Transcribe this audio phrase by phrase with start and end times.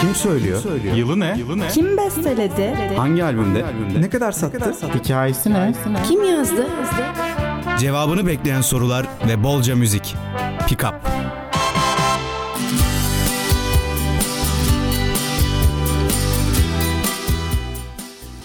[0.00, 0.62] Kim söylüyor?
[0.96, 1.36] Yılı ne?
[1.72, 2.74] Kim besteledi?
[2.96, 3.64] Hangi albümde?
[4.00, 4.74] Ne kadar sattı?
[4.94, 5.72] Hikayesi ne?
[6.08, 6.66] Kim yazdı?
[7.78, 10.14] Cevabını bekleyen sorular ve bolca müzik.
[10.68, 10.94] Pick up.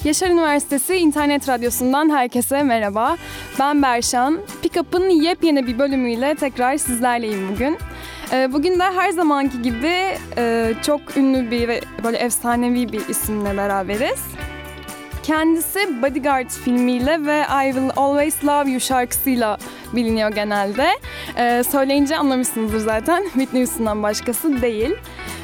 [0.03, 3.17] Yaşar Üniversitesi İnternet Radyosu'ndan herkese merhaba.
[3.59, 4.39] Ben Berşan.
[4.61, 7.77] Pickup'ın yepyeni bir bölümüyle tekrar sizlerleyim bugün.
[8.31, 13.57] Ee, bugün de her zamanki gibi e, çok ünlü bir ve böyle efsanevi bir isimle
[13.57, 14.21] beraberiz.
[15.23, 19.57] Kendisi Bodyguard filmiyle ve I Will Always Love You şarkısıyla
[19.93, 20.87] biliniyor genelde.
[21.37, 23.23] Ee, söyleyince anlamışsınızdır zaten.
[23.33, 24.95] Whitney Houston'dan başkası değil.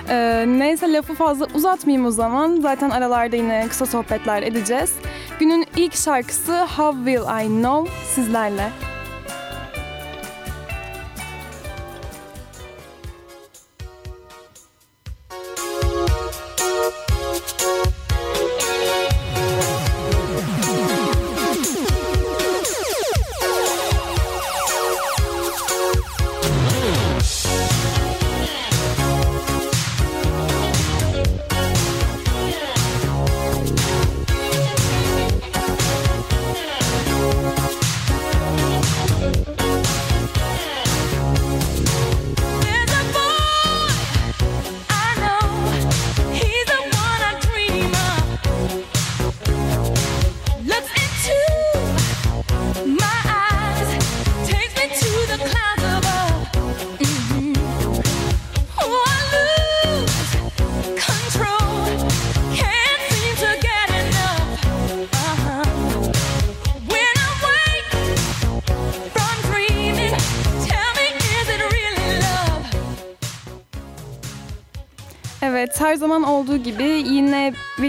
[0.10, 2.60] Ee, neyse lafı fazla uzatmayayım o zaman.
[2.62, 4.94] Zaten aralarda yine kısa sohbetler edeceğiz.
[5.40, 8.70] Günün ilk şarkısı How Will I Know sizlerle.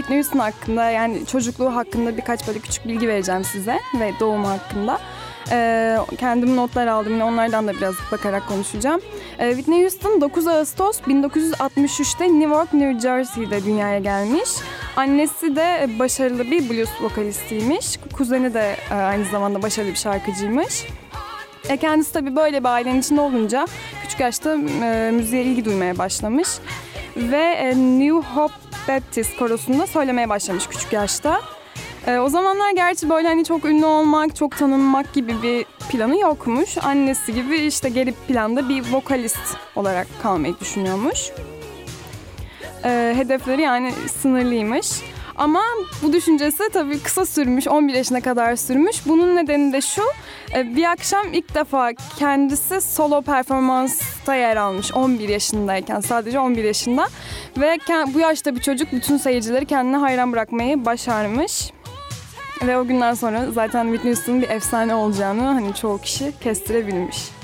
[0.01, 4.99] Whitney Houston hakkında yani çocukluğu hakkında birkaç böyle küçük bilgi vereceğim size ve doğumu hakkında.
[5.51, 9.01] Ee, kendim notlar aldım yine onlardan da biraz bakarak konuşacağım.
[9.39, 14.49] Ee, Whitney Houston 9 Ağustos 1963'te New York, New Jersey'de dünyaya gelmiş.
[14.95, 17.97] Annesi de başarılı bir blues vokalistiymiş.
[18.13, 20.87] Kuzeni de e, aynı zamanda başarılı bir şarkıcıymış.
[21.69, 23.67] E kendisi tabii böyle bir ailenin içinde olunca
[24.03, 26.47] küçük yaşta e, müziğe ilgi duymaya başlamış.
[27.17, 31.41] Ve e, New Hope Baptist korosunda söylemeye başlamış küçük yaşta.
[32.07, 36.77] E, o zamanlar gerçi böyle hani çok ünlü olmak, çok tanınmak gibi bir planı yokmuş.
[36.77, 41.29] Annesi gibi işte geri planda bir vokalist olarak kalmayı düşünüyormuş.
[42.85, 44.87] E, hedefleri yani sınırlıymış.
[45.41, 45.61] Ama
[46.03, 48.95] bu düşüncesi tabii kısa sürmüş, 11 yaşına kadar sürmüş.
[49.05, 50.01] Bunun nedeni de şu,
[50.55, 57.07] e, bir akşam ilk defa kendisi solo performansta yer almış 11 yaşındayken, sadece 11 yaşında.
[57.57, 57.77] Ve
[58.13, 61.71] bu yaşta bir çocuk bütün seyircileri kendine hayran bırakmayı başarmış.
[62.67, 67.40] Ve o günden sonra zaten Whitney Houston'ın bir efsane olacağını hani çoğu kişi kestirebilmiş.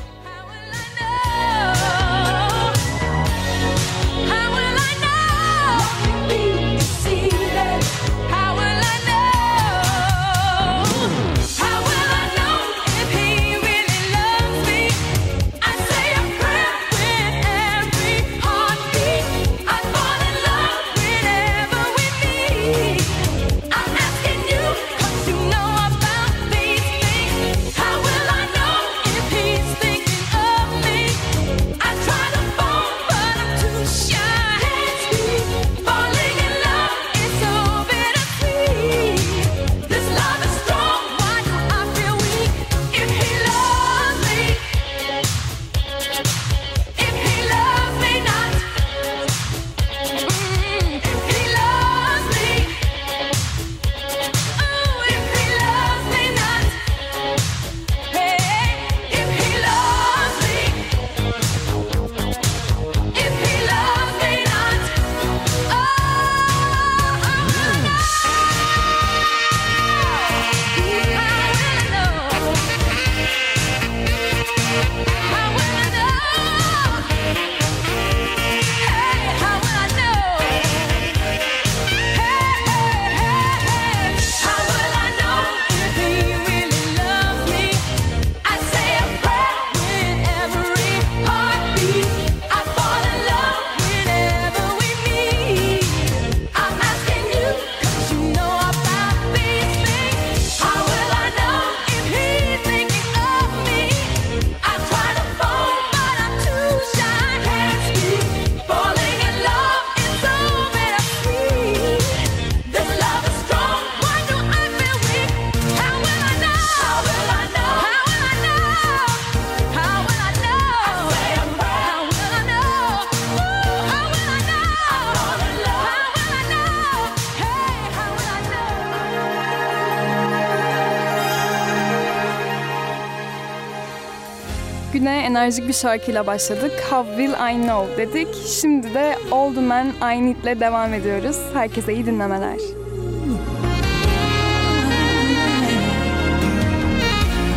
[135.47, 136.71] Enerjik bir şarkıyla başladık.
[136.89, 138.27] How Will I Know dedik.
[138.61, 141.37] Şimdi de Old Man I Need'le devam ediyoruz.
[141.53, 142.57] Herkese iyi dinlemeler.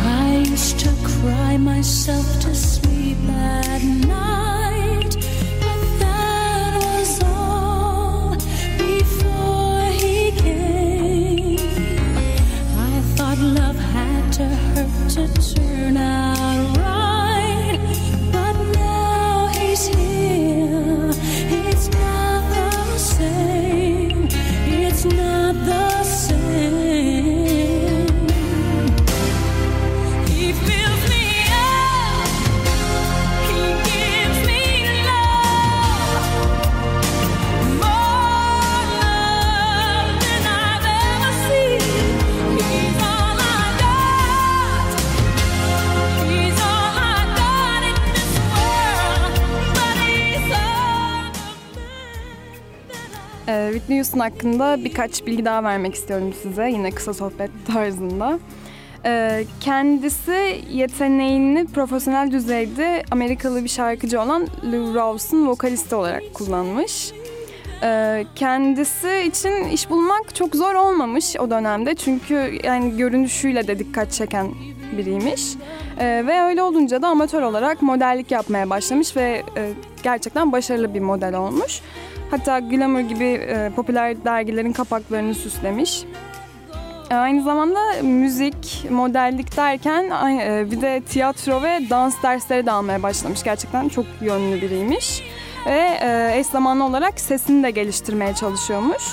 [0.05, 4.10] I used to cry myself to sleep at night,
[54.21, 56.69] hakkında birkaç bilgi daha vermek istiyorum size.
[56.69, 58.39] Yine kısa sohbet tarzında.
[59.05, 67.11] Ee, kendisi yeteneğini profesyonel düzeyde Amerikalı bir şarkıcı olan Lou Rawls'ın vokalisti olarak kullanmış.
[67.83, 74.11] Ee, kendisi için iş bulmak çok zor olmamış o dönemde çünkü yani görünüşüyle de dikkat
[74.11, 74.47] çeken
[74.97, 75.53] biriymiş.
[75.99, 79.69] Ee, ve öyle olunca da amatör olarak modellik yapmaya başlamış ve e,
[80.03, 81.81] gerçekten başarılı bir model olmuş.
[82.31, 86.03] Hatta Glamour gibi e, popüler dergilerin kapaklarını süslemiş.
[87.11, 90.03] E, Aynı zamanda müzik, modellik derken
[90.39, 93.43] e, bir de tiyatro ve dans dersleri de almaya başlamış.
[93.43, 95.23] Gerçekten çok yönlü biriymiş.
[95.65, 99.03] Ve e, eş zamanlı olarak sesini de geliştirmeye çalışıyormuş.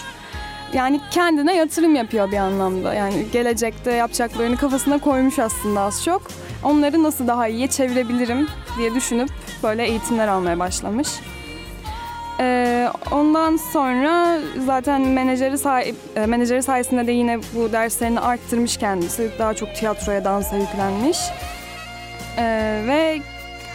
[0.72, 2.94] Yani kendine yatırım yapıyor bir anlamda.
[2.94, 6.22] Yani gelecekte yapacaklarını kafasına koymuş aslında az çok.
[6.64, 8.48] Onları nasıl daha iyiye çevirebilirim
[8.78, 9.30] diye düşünüp
[9.62, 11.08] böyle eğitimler almaya başlamış.
[12.40, 19.30] Ee, ondan sonra zaten menajeri sahip e, menajeri sayesinde de yine bu derslerini arttırmış kendisi.
[19.38, 21.18] Daha çok tiyatroya, dansa yüklenmiş.
[22.38, 23.20] Ee, ve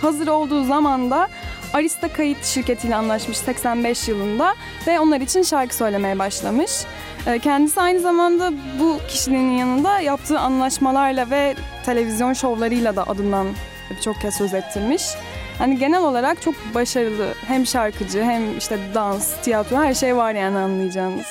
[0.02, 1.28] hazır olduğu zaman da
[1.74, 4.56] Arista Kayıt şirketiyle anlaşmış 85 yılında
[4.88, 6.72] ve onlar için şarkı söylemeye başlamış.
[7.28, 11.56] Ee, kendisi aynı zamanda bu kişiliğinin yanında yaptığı anlaşmalarla ve
[11.86, 13.48] televizyon şovlarıyla da adından
[14.04, 15.04] çok kez söz ettirmiş.
[15.64, 20.58] Yani genel olarak çok başarılı hem şarkıcı hem işte dans, tiyatro her şey var yani
[20.58, 21.26] anlayacağınız.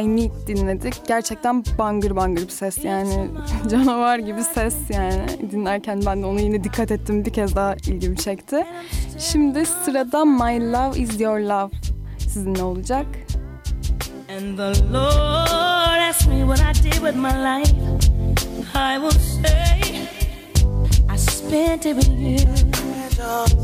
[0.00, 0.94] I Need dinledik.
[1.08, 3.28] Gerçekten bangır bangır bir ses yani
[3.70, 5.50] canavar gibi ses yani.
[5.50, 8.66] Dinlerken ben de onu yine dikkat ettim bir kez daha ilgimi çekti.
[9.18, 11.70] Şimdi sırada My Love Is Your Love
[12.18, 13.06] sizinle olacak.
[14.28, 17.72] And the Lord asked me what I did with my life.
[18.74, 19.80] I will say,
[21.08, 22.38] I spent it with you.
[23.06, 23.54] It's alright.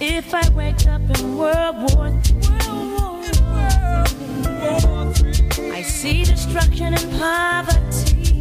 [0.00, 2.54] If I wake up in World War III,
[5.72, 8.40] I see destruction and poverty.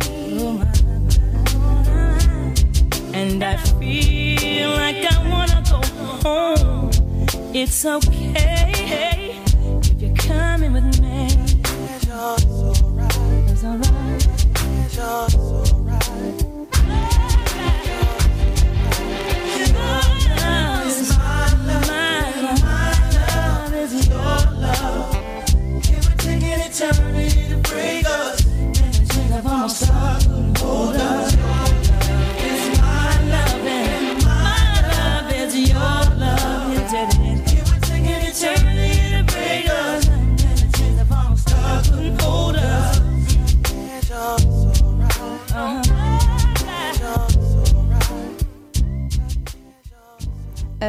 [3.12, 5.82] And I feel like I wanna go
[6.22, 6.92] home.
[7.56, 9.34] It's okay
[9.90, 11.28] if you're coming with me.
[13.50, 14.28] It's alright.
[14.96, 15.67] Your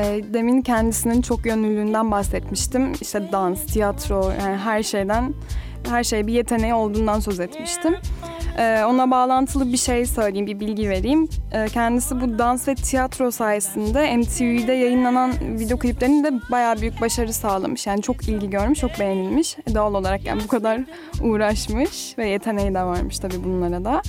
[0.08, 2.92] demin kendisinin çok yönlülüğünden bahsetmiştim.
[3.00, 5.34] İşte dans, tiyatro yani her şeyden
[5.88, 7.96] her şey bir yeteneği olduğundan söz etmiştim.
[8.58, 11.28] E, ona bağlantılı bir şey söyleyeyim, bir bilgi vereyim.
[11.52, 17.32] E, kendisi bu dans ve tiyatro sayesinde MTV'de yayınlanan video kliplerinin de bayağı büyük başarı
[17.32, 17.86] sağlamış.
[17.86, 19.56] Yani çok ilgi görmüş, çok beğenilmiş.
[19.66, 20.80] E, doğal olarak yani bu kadar
[21.22, 24.02] uğraşmış ve yeteneği de varmış tabii bunlara da.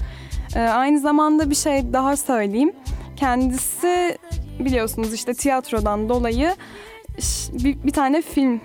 [0.56, 2.72] E, aynı zamanda bir şey daha söyleyeyim.
[3.16, 4.18] Kendisi
[4.60, 6.56] biliyorsunuz işte tiyatrodan dolayı
[7.52, 8.62] bir, bir tane film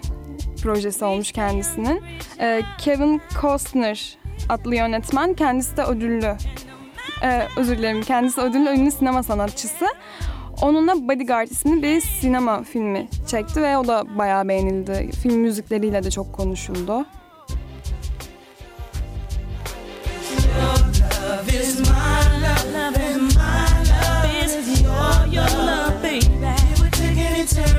[0.63, 2.03] projesi olmuş kendisinin.
[2.41, 6.37] Ee, Kevin Costner adlı yönetmen kendisi de ödüllü.
[7.23, 9.87] Ee, özür dilerim kendisi ödüllü ünlü sinema sanatçısı.
[10.63, 15.11] Onunla Bodyguard isimli bir sinema filmi çekti ve o da bayağı beğenildi.
[15.23, 17.07] Film müzikleriyle de çok konuşuldu.
[21.25, 21.87] Love is my
[22.43, 23.74] love, love is my.
[24.95, 26.27] Is your love, baby?
[26.31, 27.74] It would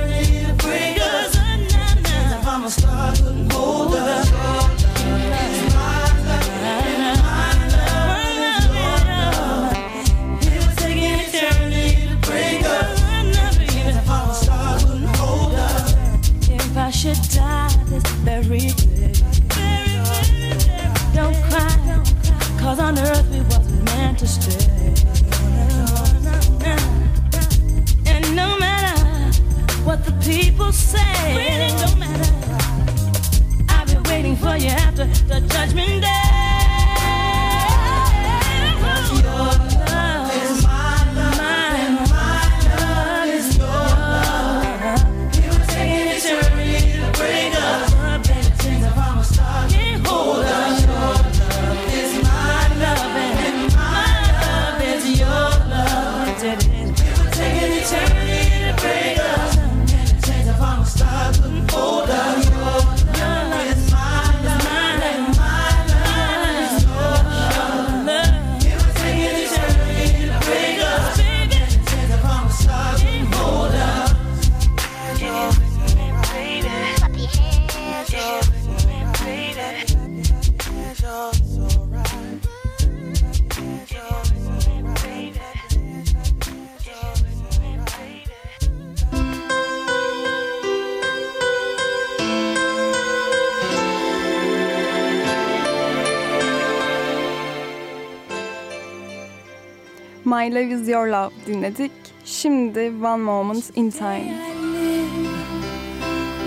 [100.46, 101.92] My Love Is Your Love dinledik.
[102.26, 104.30] Şimdi One Moment in Time.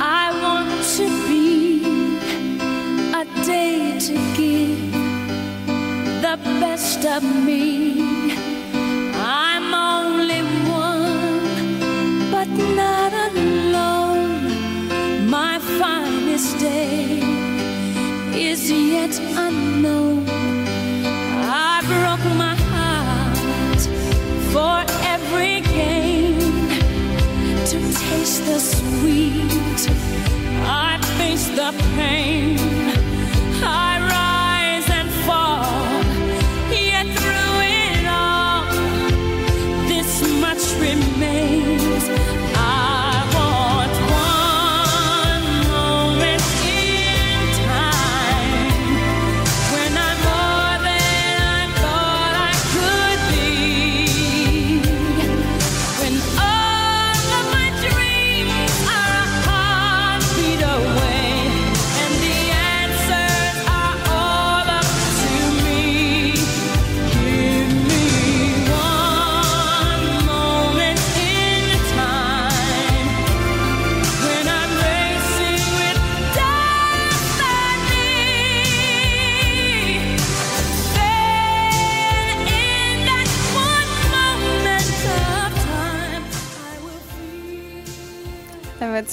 [0.00, 1.82] I want to be
[3.12, 4.92] a day to give
[6.22, 8.02] the best of me.
[9.16, 14.30] I'm only one, but not alone.
[15.28, 17.20] My finest day
[18.50, 20.57] is yet unknown.
[28.08, 29.80] Taste the sweet.
[30.64, 32.97] I face the pain.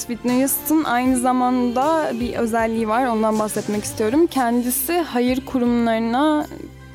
[0.06, 0.16] Feel.
[0.16, 3.06] Evet, Whitney Houston aynı zamanda bir özelliği var.
[3.06, 4.26] Ondan bahsetmek istiyorum.
[4.26, 6.46] Kendisi hayır kurumlarına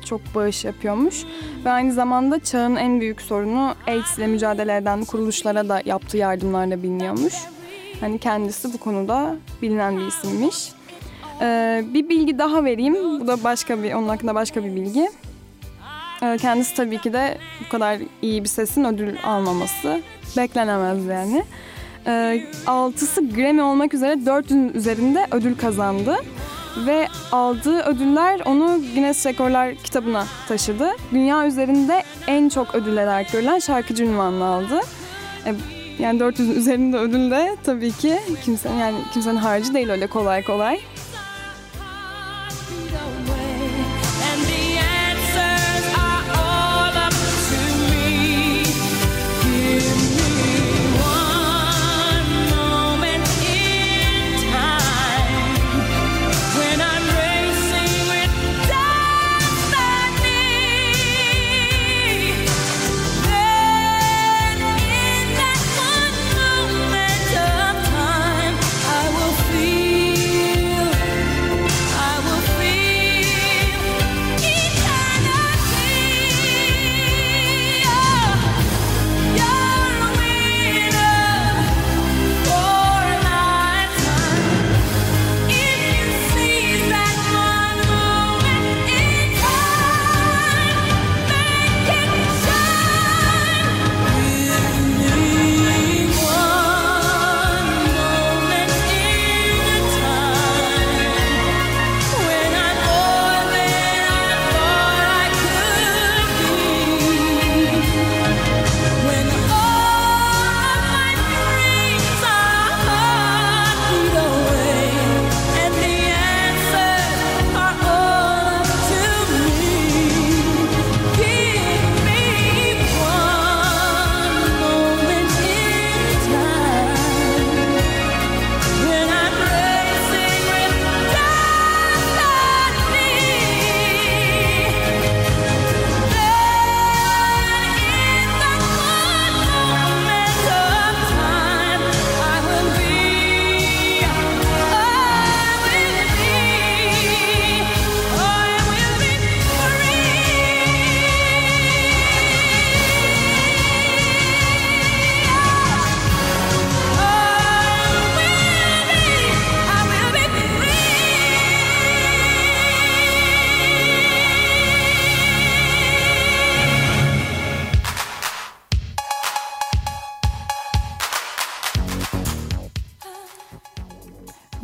[0.04, 1.24] çok bağış yapıyormuş.
[1.64, 6.82] Ve aynı zamanda çağın en büyük sorunu AIDS ile mücadele eden kuruluşlara da yaptığı yardımlarla
[6.82, 7.34] biliniyormuş.
[8.00, 10.72] Hani kendisi bu konuda bilinen bir isimmiş.
[11.40, 13.20] Ee, bir bilgi daha vereyim.
[13.20, 15.10] Bu da başka bir, onun hakkında başka bir bilgi.
[16.22, 20.02] Ee, kendisi tabii ki de bu kadar iyi bir sesin ödül almaması
[20.36, 21.44] beklenemez yani.
[22.06, 26.16] Ee, altısı Grammy olmak üzere 400'ün üzerinde ödül kazandı.
[26.86, 30.88] Ve aldığı ödüller onu Guinness Rekorlar kitabına taşıdı.
[31.12, 34.80] Dünya üzerinde en çok ödül olarak görülen şarkıcı ünvanını aldı.
[35.46, 35.54] Ee,
[35.98, 40.80] yani 400'ün üzerinde ödül de tabii ki kimsenin, yani kimsenin harcı değil öyle kolay kolay.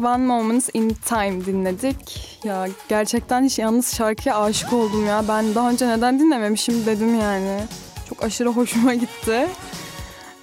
[0.09, 2.39] One Moment in Time dinledik.
[2.45, 5.25] Ya gerçekten hiç yalnız şarkıya aşık oldum ya.
[5.29, 7.61] Ben daha önce neden dinlememişim dedim yani.
[8.09, 9.47] Çok aşırı hoşuma gitti.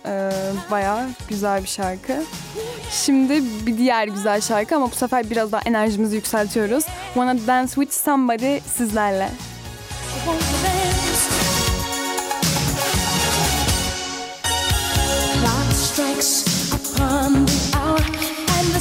[0.05, 0.31] Ee,
[0.71, 2.23] Baya güzel bir şarkı.
[2.91, 6.85] Şimdi bir diğer güzel şarkı ama bu sefer biraz daha enerjimizi yükseltiyoruz.
[7.13, 9.29] Wanna Dance With Somebody sizlerle.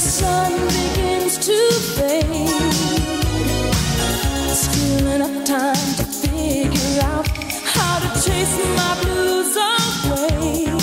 [0.05, 1.57] sun begins to
[1.95, 2.47] fade.
[4.53, 7.27] Still enough time to figure out
[7.63, 10.74] how to chase my blues away.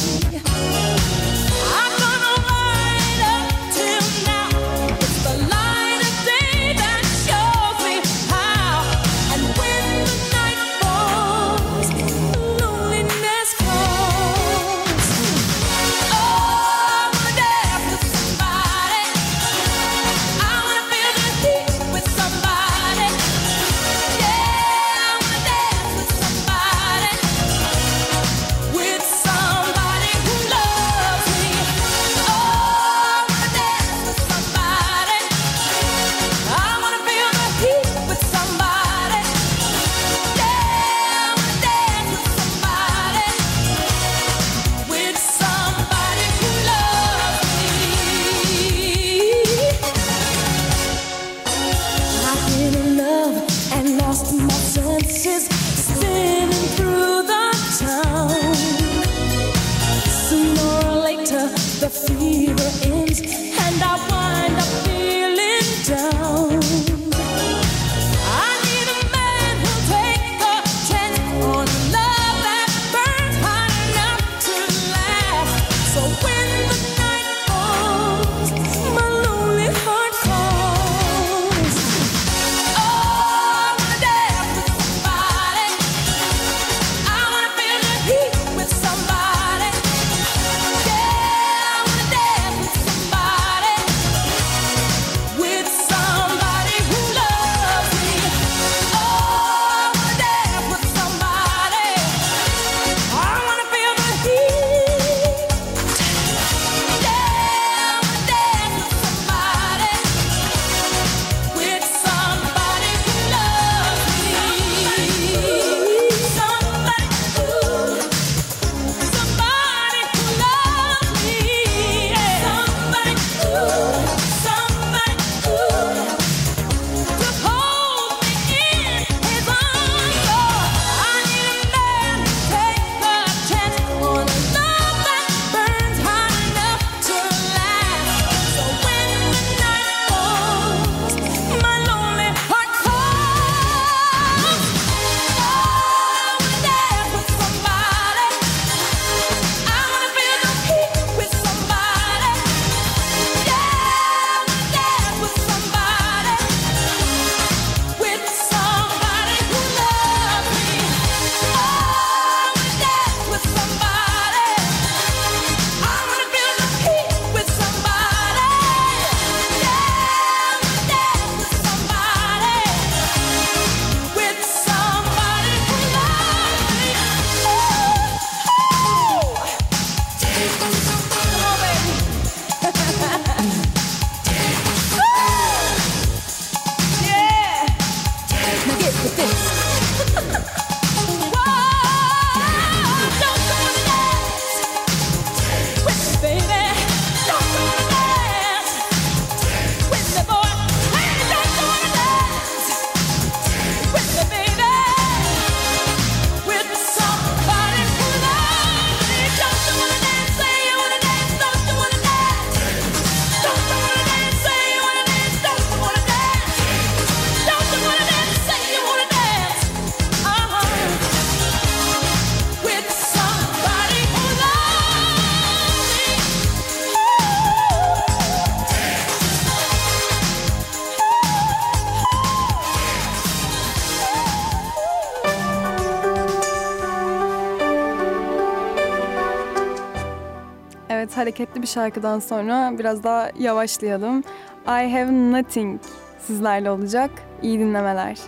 [241.23, 244.21] Hareketli bir şarkıdan sonra biraz daha yavaşlayalım.
[244.67, 245.81] I Have Nothing
[246.27, 247.11] sizlerle olacak.
[247.43, 248.19] İyi dinlemeler.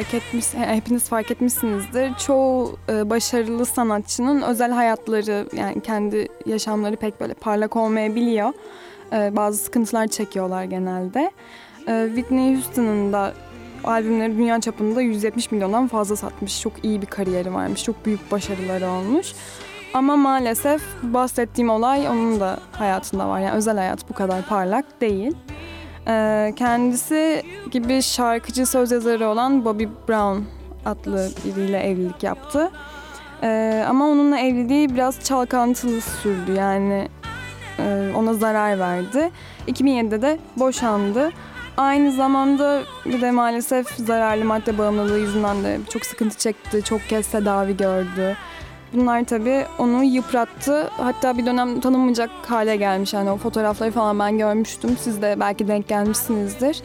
[0.00, 2.14] Fark etmiş, e, hepiniz fark etmişsinizdir.
[2.14, 8.52] Çoğu e, başarılı sanatçının özel hayatları yani kendi yaşamları pek böyle parlak olmayabiliyor.
[9.12, 11.30] Ee, bazı sıkıntılar çekiyorlar genelde.
[11.86, 13.34] Whitney Houston'ın da
[13.84, 16.60] albümleri dünya çapında 170 milyondan fazla satmış.
[16.60, 17.84] Çok iyi bir kariyeri varmış.
[17.84, 19.32] Çok büyük başarıları olmuş.
[19.94, 23.40] Ama maalesef bahsettiğim olay onun da hayatında var.
[23.40, 25.36] Yani özel hayat bu kadar parlak değil.
[26.08, 30.42] Ee, kendisi gibi şarkıcı söz yazarı olan Bobby Brown
[30.86, 32.70] adlı biriyle evlilik yaptı.
[33.42, 37.08] Ee, ama onunla evliliği biraz çalkantılı sürdü yani
[37.78, 39.30] e, ona zarar verdi.
[39.68, 41.30] 2007'de de boşandı.
[41.76, 46.82] Aynı zamanda bir de maalesef zararlı madde bağımlılığı yüzünden de çok sıkıntı çekti.
[46.82, 48.36] Çok kez tedavi gördü.
[48.94, 50.88] Bunlar tabii onu yıprattı.
[50.96, 53.12] Hatta bir dönem tanınmayacak hale gelmiş.
[53.12, 54.96] Yani o fotoğrafları falan ben görmüştüm.
[55.00, 56.82] Siz de belki denk gelmişsinizdir.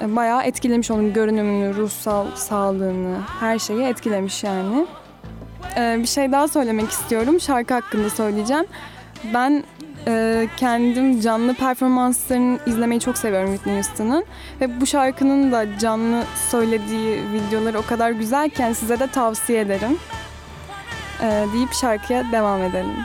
[0.00, 4.86] E, Bayağı etkilemiş onun görünümünü, ruhsal sağlığını, her şeyi etkilemiş yani.
[5.76, 7.40] E, Bir şey daha söylemek istiyorum.
[7.40, 8.64] Şarkı hakkında söyleyeceğim.
[9.34, 9.64] Ben
[10.06, 14.24] e, kendim canlı performanslarını izlemeyi çok seviyorum Whitney Houston'ın.
[14.60, 19.98] Ve bu şarkının da canlı söylediği videoları o kadar güzelken size de tavsiye ederim.
[21.52, 22.96] Deyip şarkıya devam edelim.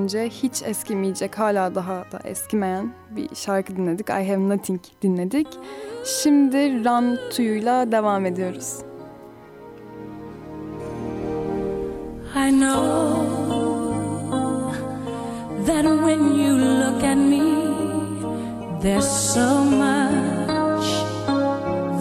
[0.00, 4.08] önce hiç eskimeyecek, hala daha da eskimeyen bir şarkı dinledik.
[4.10, 5.46] I Have Nothing dinledik.
[6.04, 8.78] Şimdi Run To'yla devam ediyoruz.
[12.36, 13.40] I know
[15.66, 17.40] that when you look at me
[18.82, 20.86] there's so much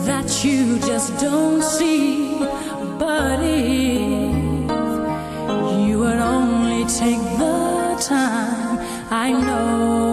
[0.05, 2.37] that you just don't see
[2.99, 4.29] but if
[5.87, 7.38] you would only take
[9.19, 10.08] I know.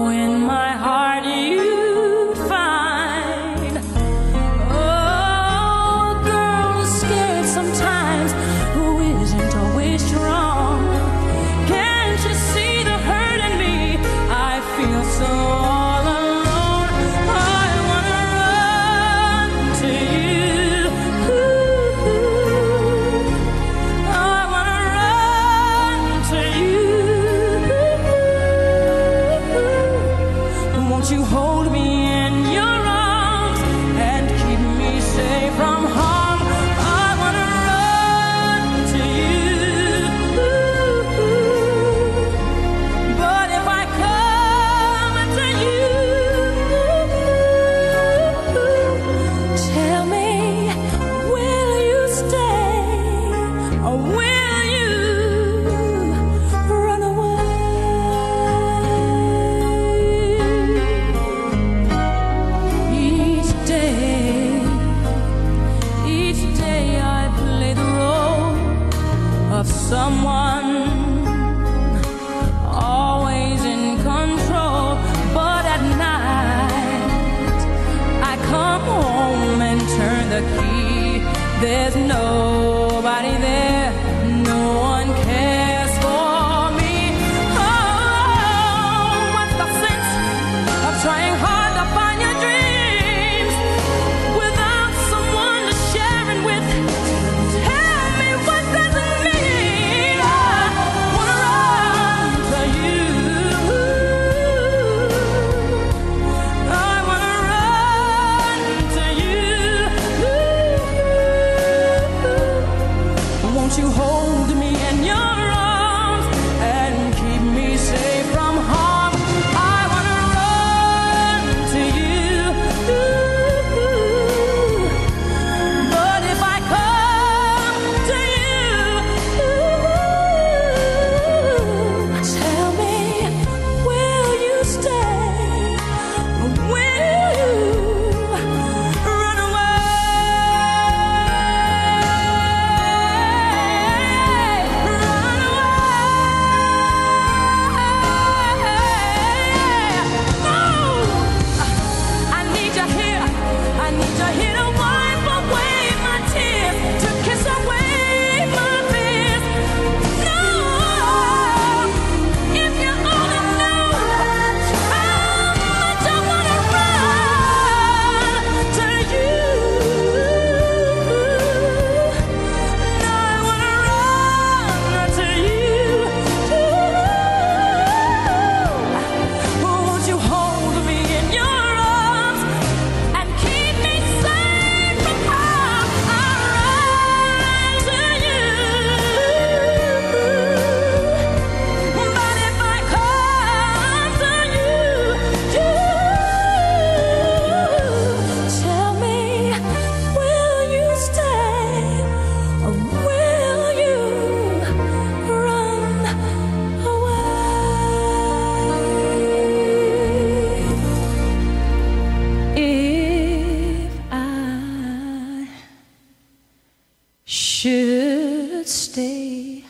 [218.07, 219.65] should stay,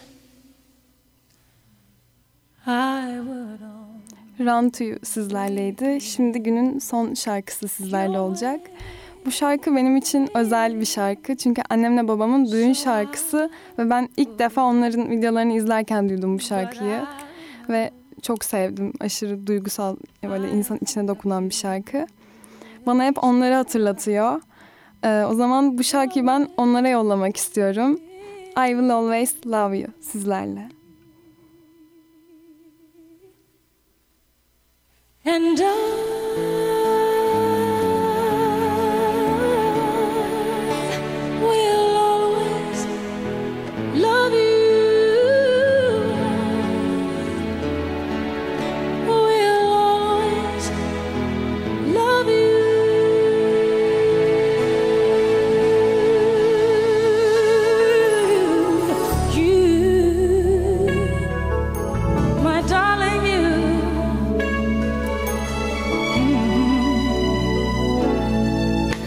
[2.67, 3.61] I would
[4.41, 6.01] Run to You sizlerleydi.
[6.01, 8.61] Şimdi günün son şarkısı sizlerle olacak.
[9.27, 11.37] Bu şarkı benim için özel bir şarkı.
[11.37, 17.03] Çünkü annemle babamın düğün şarkısı ve ben ilk defa onların videolarını izlerken duydum bu şarkıyı.
[17.69, 17.91] Ve
[18.23, 18.93] çok sevdim.
[19.01, 22.07] Aşırı duygusal, böyle insan içine dokunan bir şarkı.
[22.87, 24.41] Bana hep onları hatırlatıyor.
[25.05, 28.01] Ee, o zaman bu şarkıyı ben onlara yollamak istiyorum.
[28.59, 30.71] I Will Always Love You sizlerle.
[35.27, 36.26] And I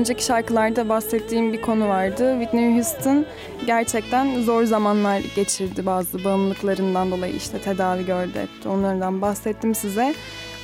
[0.00, 2.32] önceki şarkılarda bahsettiğim bir konu vardı.
[2.32, 3.26] Whitney Houston
[3.66, 8.68] gerçekten zor zamanlar geçirdi bazı bağımlılıklarından dolayı işte tedavi gördü etti.
[8.68, 10.14] Onlardan bahsettim size.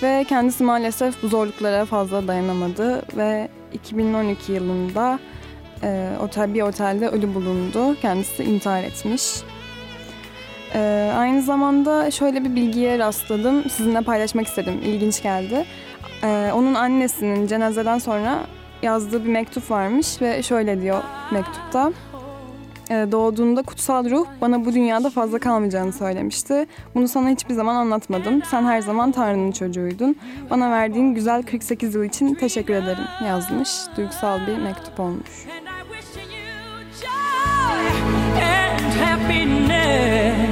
[0.02, 5.18] Ve kendisi maalesef bu zorluklara fazla dayanamadı ve 2012 yılında
[5.82, 8.00] e, otel bir otelde ölü bulundu.
[8.00, 9.22] Kendisi intihar etmiş.
[10.74, 13.70] E, aynı zamanda şöyle bir bilgiye rastladım.
[13.70, 14.80] Sizinle paylaşmak istedim.
[14.84, 15.64] İlginç geldi.
[16.22, 18.46] E, onun annesinin cenazeden sonra
[18.86, 21.92] yazdığı bir mektup varmış ve şöyle diyor mektupta.
[22.90, 26.66] "E, Doğduğunda kutsal ruh bana bu dünyada fazla kalmayacağını söylemişti.
[26.94, 28.42] Bunu sana hiçbir zaman anlatmadım.
[28.50, 30.16] Sen her zaman Tanrı'nın çocuğuydun.
[30.50, 33.70] Bana verdiğin güzel 48 yıl için teşekkür ederim yazmış.
[33.96, 35.46] Duygusal bir mektup olmuş.
[39.04, 40.45] Happiness.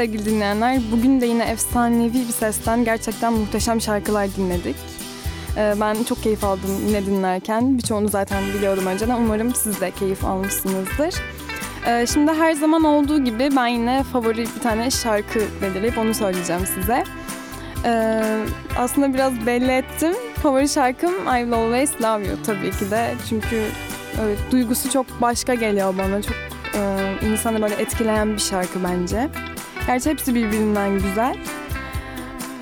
[0.00, 4.76] Sevgili dinleyenler bugün de yine efsanevi bir sesten gerçekten muhteşem şarkılar dinledik.
[5.56, 7.78] Ee, Ben çok keyif aldım yine dinlerken.
[7.78, 9.16] Birçoğunu zaten biliyordum önceden.
[9.16, 11.14] Umarım siz de keyif almışsınızdır.
[11.86, 16.62] Ee, Şimdi her zaman olduğu gibi ben yine favori bir tane şarkı belirleyip onu söyleyeceğim
[16.74, 17.04] size.
[17.84, 18.22] Ee,
[18.78, 20.12] Aslında biraz belli ettim.
[20.42, 23.14] Favori şarkım I Will Always Love You tabii ki de.
[23.28, 23.62] Çünkü
[24.24, 26.22] evet, duygusu çok başka geliyor bana.
[26.22, 26.36] Çok
[26.74, 26.80] e,
[27.26, 29.28] insanı böyle etkileyen bir şarkı bence.
[29.86, 31.36] Gerçi hepsi birbirinden güzel.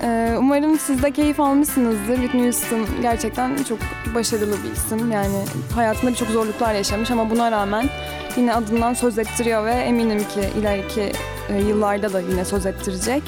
[0.03, 2.15] Ee, umarım siz de keyif almışsınızdır.
[2.15, 3.79] Whitney Houston gerçekten çok
[4.15, 5.11] başarılı bir isim.
[5.11, 5.37] Yani
[5.75, 7.89] hayatında birçok zorluklar yaşamış ama buna rağmen
[8.37, 11.11] yine adından söz ettiriyor ve eminim ki ileriki
[11.49, 13.23] e, yıllarda da yine söz ettirecek.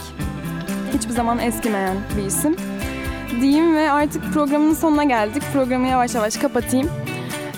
[0.93, 2.55] Hiçbir zaman eskimeyen bir isim.
[3.41, 5.43] Diyeyim ve artık programın sonuna geldik.
[5.53, 6.89] Programı yavaş yavaş kapatayım.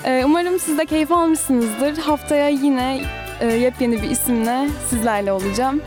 [0.06, 1.98] Ee, umarım siz de keyif almışsınızdır.
[1.98, 3.02] Haftaya yine
[3.42, 5.82] e, yepyeni bir isimle sizlerle olacağım.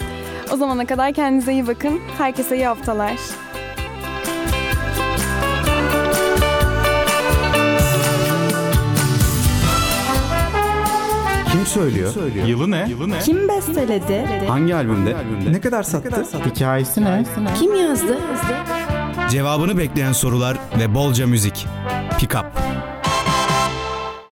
[0.53, 2.01] O zamana kadar kendinize iyi bakın.
[2.19, 3.17] Herkese iyi haftalar.
[11.53, 12.15] Kim söylüyor?
[12.47, 12.87] Yılı ne?
[13.25, 14.47] Kim besteledi?
[14.49, 15.17] Hangi albümde?
[15.51, 16.25] Ne kadar sattı?
[16.55, 17.25] Hikayesi ne?
[17.61, 18.19] Kim yazdı?
[19.31, 21.67] Cevabını bekleyen sorular ve bolca müzik.
[22.19, 22.47] Pick up.